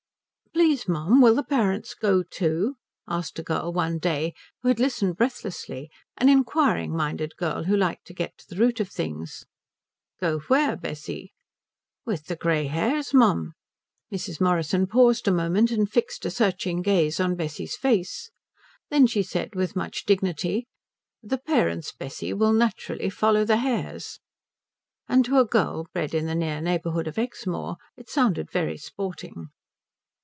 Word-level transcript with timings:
"Please 0.53 0.87
mum, 0.87 1.21
will 1.21 1.33
the 1.35 1.43
parents 1.43 1.93
go 1.95 2.21
too?" 2.23 2.75
asked 3.07 3.39
a 3.39 3.43
girl 3.43 3.73
one 3.73 3.97
day 3.97 4.33
who 4.61 4.67
had 4.67 4.79
listened 4.79 5.15
breathlessly, 5.17 5.89
an 6.17 6.29
inquiring 6.29 6.95
minded 6.95 7.35
girl 7.37 7.63
who 7.63 7.75
liked 7.75 8.05
to 8.07 8.13
get 8.13 8.37
to 8.37 8.47
the 8.47 8.57
root 8.59 8.79
of 8.79 8.87
things. 8.89 9.45
"Go 10.19 10.39
where, 10.41 10.75
Bessie?" 10.75 11.31
"With 12.05 12.25
the 12.25 12.35
grey 12.35 12.67
hairs, 12.67 13.13
mum." 13.13 13.53
Mrs. 14.13 14.39
Morrison 14.39 14.87
paused 14.87 15.27
a 15.27 15.31
moment 15.31 15.71
and 15.71 15.89
fixed 15.89 16.25
a 16.25 16.31
searching 16.31 16.81
gaze 16.81 17.19
on 17.19 17.35
Bessie's 17.35 17.75
face. 17.75 18.29
Then 18.89 19.07
she 19.07 19.23
said 19.23 19.55
with 19.55 19.75
much 19.75 20.05
dignity, 20.05 20.67
"The 21.23 21.39
parents, 21.39 21.91
Bessie, 21.91 22.33
will 22.33 22.53
naturally 22.53 23.09
follow 23.09 23.45
the 23.45 23.57
hairs." 23.57 24.19
And 25.07 25.23
to 25.25 25.39
a 25.39 25.45
girl 25.45 25.87
bred 25.93 26.13
in 26.13 26.25
the 26.27 26.35
near 26.35 26.61
neighbourhood 26.61 27.07
of 27.07 27.17
Exmoor 27.17 27.77
it 27.97 28.09
sounded 28.09 28.51
very 28.51 28.77
sporting. 28.77 29.47